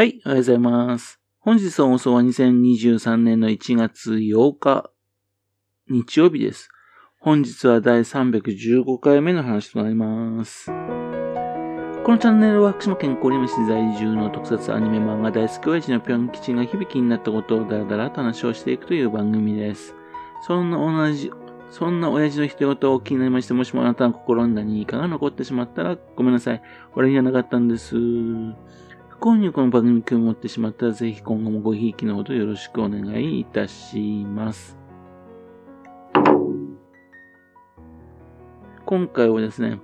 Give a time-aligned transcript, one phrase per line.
[0.00, 1.20] はい、おはようございます。
[1.40, 4.90] 本日の放送は2023年の1月8日、
[5.90, 6.70] 日曜日です。
[7.18, 10.68] 本日は第315回目の話となります。
[10.68, 10.72] こ
[12.12, 19.94] のチャンネルは福島県郡山市在住の特撮アニメ漫画大好き親父のぴょん吉が響きになったことをだらだらと話をしていくという番組です。
[20.46, 21.30] そんな同じ、
[21.70, 26.62] そんな親父の人事を気になりまして、もしもあなたの心に何かが残ってしまったらごめんなさい。
[26.94, 27.96] 俺にはなかったんです。
[29.20, 34.78] 購入この番組に興味を持ってしまったら、ぜひ今後もごひいきのほどよろしくお願いいたします。
[38.86, 39.78] 今回はですね、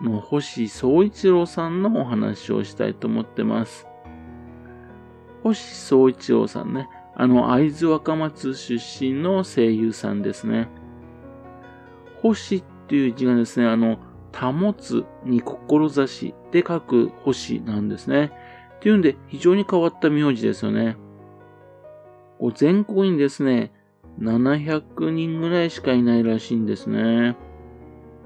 [0.00, 3.86] の星総一郎さんのお話をしたいと思ってます。
[5.42, 10.66] 星総一郎さんね、あの、会津若松出身の声優さんですね。
[12.22, 13.98] 星っていう字がですね、あの、
[14.34, 18.32] 保つに志で書く星なんですね。
[18.78, 20.96] っていうんで、非常に変わった名字ですよね。
[22.54, 23.72] 全国にですね、
[24.20, 27.36] 700人ぐらいしかいないらしいんですね。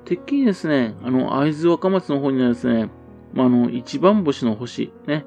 [0.04, 2.90] てっきりですね、あの、会津若松の方にはですね、
[3.32, 5.24] まあ、あの、一番星の星、ね、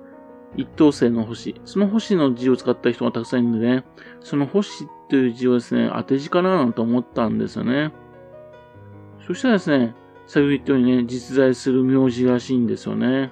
[0.58, 3.84] 一等星の星、その星の字を使った人がたくさんいるんでね、
[4.22, 7.92] その星という字をですね、当て字かななんて思ったんですよね。
[9.26, 9.96] そしたらですね、
[10.28, 13.32] 先ほど言ったようにね、実在する名字らしいんですよね。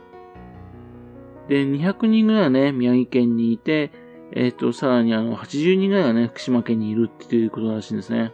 [1.49, 3.91] で、200人ぐらいはね、宮城県にいて、
[4.31, 8.33] えっ、ー、と、さらにあの、80人ぐらいがね、福島県にいるっていうことらしいんですね。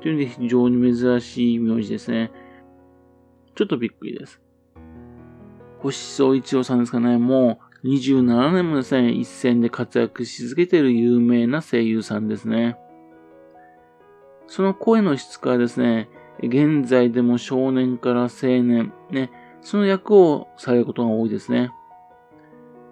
[0.00, 2.30] というので、非常に珍しい名字ですね。
[3.54, 4.40] ちょっとびっくりです。
[5.80, 12.76] 星総一郎さんですかね、もう27年もですね、一戦で活躍し続けている有名な声優さんですね。
[14.46, 16.08] その声の質からですね、
[16.40, 18.28] 現在でも少年から青
[18.62, 19.30] 年、ね、
[19.62, 21.70] その役をされることが多いですね。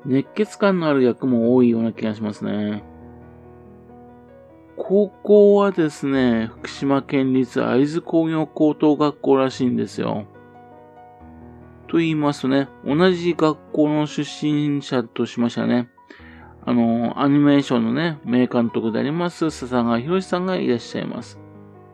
[0.06, 2.82] 熱血感のある役も多いような気がしますね。
[4.76, 10.26] 高校はですね、福島県立会津工業高等学校らしいんですよ。
[11.88, 15.90] と言いますとね、同じ学校の出身者としましたね。
[16.64, 21.38] あの、アニメーションのね、名監督であります、笹川博さんがいらっしゃいます。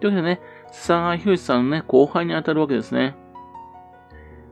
[0.00, 3.16] というわけでね、笹川博さんのね、後輩に当たるわけですね。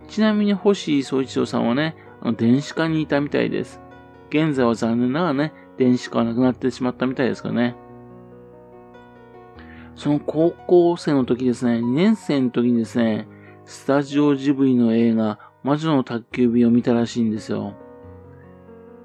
[0.09, 3.81] ちなみに星総一郎さんはね、あの電子化にいたみたいです。
[4.31, 7.77] 現在は残念ながらね、電子化はなくなってしまったみたいですからね。
[9.97, 13.29] その高校生の時ですね、2年生の時にですね、
[13.65, 17.75] スタジオジブリの映画、魔女の宅急便を見たらしいんですよ。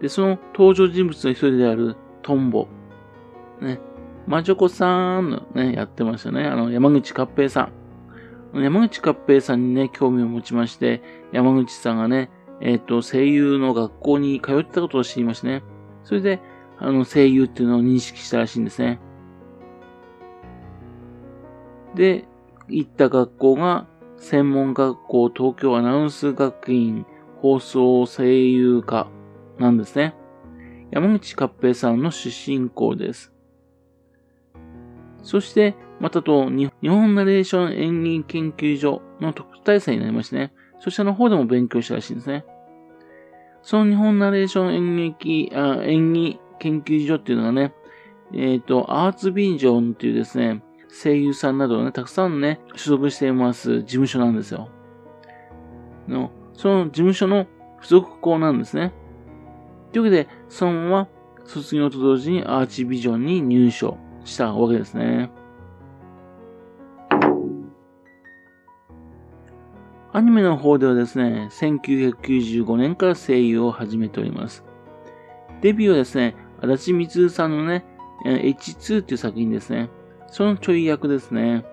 [0.01, 2.67] で、その登場人物の一人であるトンボ。
[3.61, 3.79] ね、
[4.27, 6.45] 魔女子さんのね、やってましたね。
[6.45, 7.78] あの、山口勝平さん。
[8.53, 11.01] 山口勝平さんにね、興味を持ちまして、
[11.31, 12.29] 山口さんがね、
[12.61, 15.63] えっ、ー、と、声優の学校に通ってたことを知りましてね。
[16.03, 16.39] それで、
[16.77, 18.99] あの、声優っていうのを認識したらしいんですね。
[21.95, 22.25] で、
[22.67, 23.87] 行った学校が、
[24.17, 27.05] 専門学校東京アナウンス学院
[27.41, 29.07] 放送声優科
[29.57, 30.13] なんですね。
[30.91, 33.31] 山口勝平さんの出身校です。
[35.23, 40.53] そして、またと、日本ナレーション演技研究所の特待生になりましてね。
[40.79, 42.45] そちらの方でも勉強したらしいんですね。
[43.61, 47.73] その日本ナレーション演劇、あ演技研究所っていうのがね、
[48.33, 54.69] えっ、ー、と、アーツビジョンっていうですね、声優さんなどをね、たくさんね、所属しています事務所なんですよ。
[56.07, 57.47] の、その事務所の
[57.81, 58.93] 付属校なんですね。
[59.91, 61.07] というわけで、そのまま
[61.45, 65.31] 卒業と同時にアーチビジョンに入所したわけですね。
[70.19, 74.65] アニメの方ではですね、1995年から声優を始めております。
[75.61, 77.85] デビューはですね、足立光さんのね、
[78.25, 79.89] H2 っていう作品ですね。
[80.27, 81.63] そのちょい役ですね。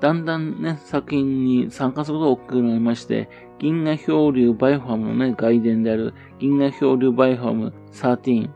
[0.00, 8.50] だんだんね、作品に参加することが大きくなりまして、銀河漂流バイファムのね、外伝である銀河漂流バイファム13。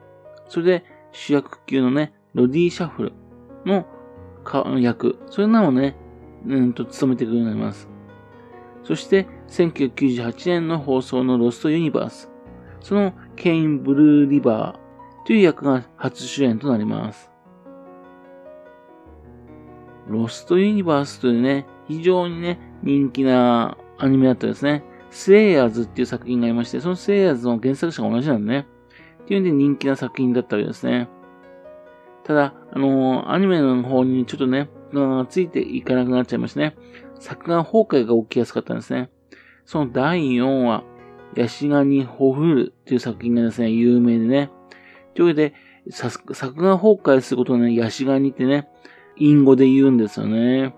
[0.50, 3.12] それで主役級のね、ロディ・シャッフル
[3.64, 3.86] の
[4.78, 5.18] 役。
[5.30, 5.96] それなのね、
[6.46, 7.88] うんと務めてくようになります。
[8.82, 12.30] そして、1998年の放送のロストユニバース。
[12.80, 17.30] そのケイン・ブルーリバーという役が初主演となります。
[20.08, 24.84] ロストユニバースというね、非常にね、人気なアニメだったですね。
[25.10, 28.66] スレイヤーズっていう作品がありまして、そのスレイヤーズの原作者が同じなんでね。
[29.22, 31.08] っていうんで人気な作品だったわけですね。
[32.22, 36.76] ただ、あのー、アニメの方にちょっとね、がついていかなくなっちゃいましたね。
[37.18, 39.10] 作画崩壊が起きやすかったんですね。
[39.64, 40.84] その第4話、
[41.34, 44.50] ヤシガニホフルっていう作品がですね、有名でね。
[45.14, 45.54] というわけで、
[45.90, 48.68] 作画崩壊することをね、ヤシガニってね、
[49.16, 50.74] 隠語で言うんですよね。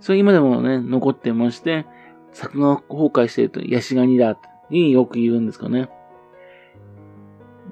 [0.00, 1.86] それ今でもね、残ってまして、
[2.32, 5.88] 作画崩壊しているとヤシガニだってよく言うんですかね。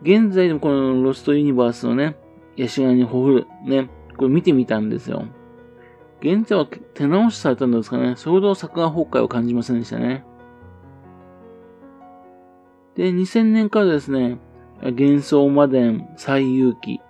[0.02, 2.16] 現在でもこのロストユニバースのね、
[2.56, 3.88] ヤシガニホフル、ね、
[4.20, 5.24] これ見てみたんですよ。
[6.20, 8.16] 現在は手直しされたんですかね。
[8.16, 10.26] それほど作画崩壊を感じませんでしたね。
[12.96, 14.38] で、2000年からですね、
[14.82, 17.00] 幻想魔伝最遊記、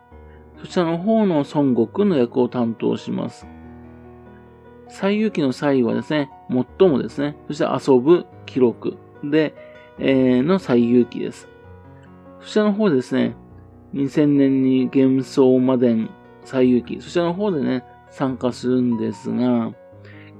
[0.61, 3.45] そちらの方の孫悟空の役を担当します。
[4.87, 6.31] 最遊記の最はですね、
[6.79, 9.57] 最もですね、そして遊ぶ記録で、
[9.99, 11.49] えー、の最遊記です。
[12.41, 13.35] そちらの方ですね、
[13.95, 16.09] 2000年に幻想魔伝
[16.45, 19.73] 最遊記、そちらの方でね、参加するんですが、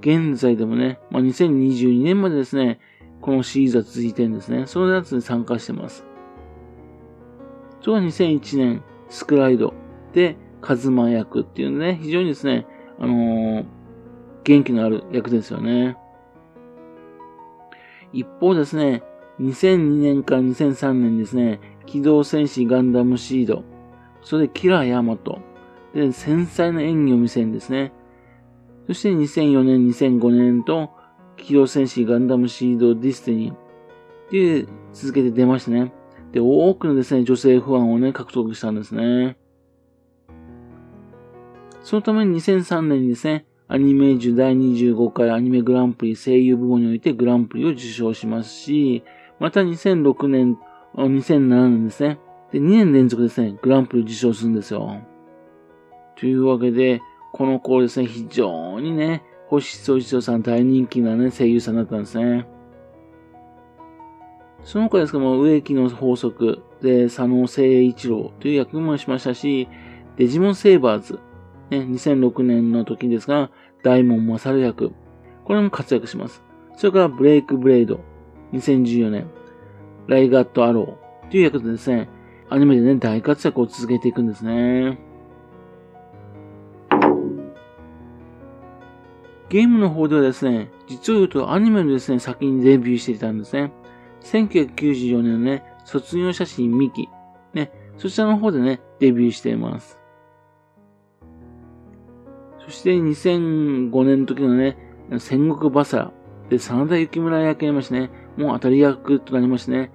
[0.01, 2.81] 現在でもね、まあ、2022年までですね、
[3.21, 4.67] このシリーズは続いてるんですね。
[4.67, 6.05] そのやつに参加してます。
[7.83, 9.75] それは2001年、スクライド
[10.13, 12.67] で、カズマ役っていうね、非常にですね、
[12.99, 13.65] あのー、
[14.45, 15.97] 元気のある役ですよね。
[18.13, 19.03] 一方ですね、
[19.41, 23.65] 2002年から2003年ですね、機動戦士ガンダムシード、
[24.23, 25.41] それでキラーヤマト、
[25.95, 27.93] で、繊細な演技を見せるんですね。
[28.87, 30.91] そして2004年、2005年と、
[31.37, 33.59] 機動戦士ガンダムシードディスティニーっ
[34.31, 35.93] ていう続けて出ましたね。
[36.33, 39.37] で、多くのですね、女性ファンをね、獲得したんですね。
[41.83, 49.05] そのために2003年にですね、アニメージュ第25回アニメグランプリ声優部門においてグランプリを受賞しますし、
[49.39, 50.59] また2006年、
[50.95, 52.19] 2007年ですね。
[52.53, 55.01] で、2年連続ですね、グランプリを受賞するんですよ。
[56.17, 57.01] というわけで、
[57.33, 62.47] この子ですね、非常にね、星総一郎さん大人気なね、声優さんだったんですね。
[64.65, 69.69] その他ですけども、植木の法則で佐野誠一郎という役もしましたし、
[70.17, 71.19] デジモンセーバーズ、
[71.71, 73.51] ね、2006年の時ですが、
[73.83, 74.93] 大門勝役、
[75.45, 76.43] これも活躍します。
[76.77, 78.01] それからブレイクブレイド、
[78.53, 79.27] 2014年、
[80.07, 82.09] ライガットアローという役でですね、
[82.49, 84.99] アニメでね、大活躍を続けていくんですね。
[89.51, 93.73] ゲームの方ではですね、実を言うとアニメのですね、先にデビューしていたんですね。
[94.23, 97.09] 1994年のね、卒業写真ミキ。
[97.53, 99.99] ね、そちらの方でね、デビューしています。
[102.65, 104.77] そして2005年の時のね、
[105.19, 106.13] 戦国バサラ
[106.49, 109.91] で真田幸村役やりましてね、もう当たり役となりましてね、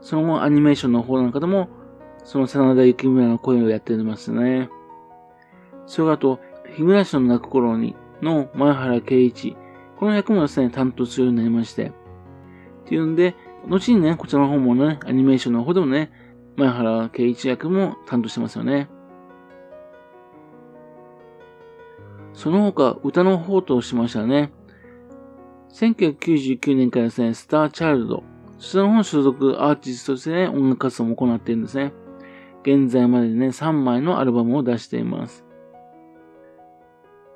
[0.00, 1.68] その後アニメーションの方なんかでも、
[2.24, 4.70] その真田幸村の声をやっておりますね。
[5.84, 6.40] それからあと、
[6.74, 9.56] 日暮らしの泣く頃に、の前原圭一。
[9.96, 11.86] この役もですね、担当するようになりまして。
[11.86, 11.92] っ
[12.86, 13.36] ていうんで、
[13.68, 16.10] 後にね、こちらの方もね、アニメーションの方でもね、
[16.56, 18.88] 前原圭一役も担当してますよね。
[22.32, 24.52] その他、歌の方としましたね。
[25.72, 28.24] 1999年からですね、スターチャイルド。
[28.58, 31.92] そちらの方所属アーティストとしてね、音楽活動も行っているんですね。
[32.62, 35.44] 現在までね、3枚のアルバムを出しています。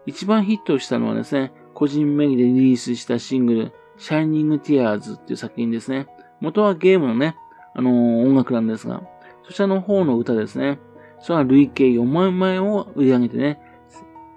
[0.06, 6.06] 一番ヒットしたのはですね、個人名義でリリースしたシングル、シャイニング・ティアーズっていう作品ですね。
[6.40, 7.36] 元はゲームのね、
[7.74, 9.02] あのー、音楽なんですが、
[9.46, 10.78] そちらの方の歌ですね。
[11.20, 13.60] それは累計4万枚を売り上げてね、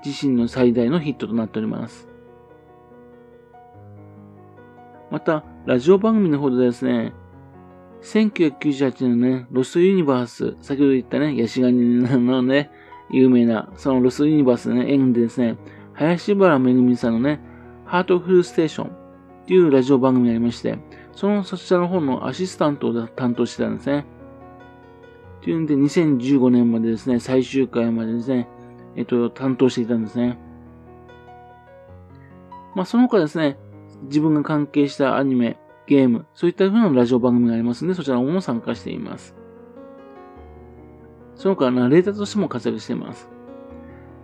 [0.06, 2.08] 自身の最大のヒットとなっております。
[5.12, 7.14] また、ラジオ番組の方でですね、
[8.02, 12.70] 1998年のね、ロストユニバース、先ほど言ったね、ヤシガニのね、
[13.10, 15.58] 有名な、そのロスユニバースのね、演でですね、
[15.94, 17.40] 林原めぐみさんのね、
[17.86, 18.90] ハートフルステーションっ
[19.48, 20.78] ていうラジオ番組がありまして、
[21.14, 24.06] そのそちらの方のアシスタントを担当してたんですね。
[25.42, 28.50] というんで、2015年までですね、最終回までですね、
[28.96, 30.38] えっと、担当していたんですね。
[32.76, 33.58] まあ、その他ですね、
[34.04, 39.37] 自分が関係したアニメ、ゲーム、そういった風なラジオ番組がありますので、そちらも参加しています。
[41.38, 43.30] その他ナレーターとしても活躍しています。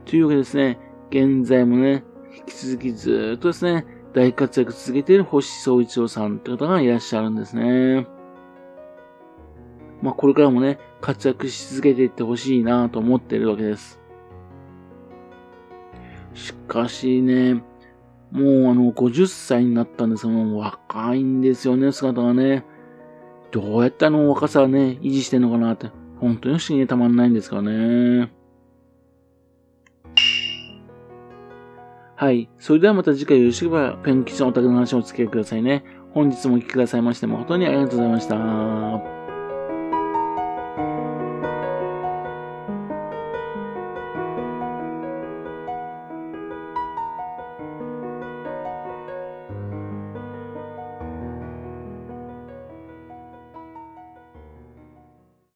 [0.06, 0.80] というわけですね、
[1.10, 2.04] 現在もね、
[2.36, 8.08] 引き続きずっとですね、大活躍続けている星総一郎さんって方がいらっしゃるんですね。
[10.02, 14.00] まあこれからもね、活躍し続けていってほしいなと思っているわけです。
[16.34, 17.64] しかしね、
[18.32, 22.66] もうあの50歳になったんですが、もう若いんですよね、姿がね。
[23.52, 25.92] どうやってあの若さをね、維持してんのかなって。
[26.20, 28.32] 本当に不思議でたまんないんですからね。
[32.16, 32.50] はい。
[32.60, 35.84] それではまた次回よろしければ、ペンキチのお宅の話をお付き合いくださいね。
[36.14, 39.13] 本日もお聴きくださいまして誠にありがとうございました。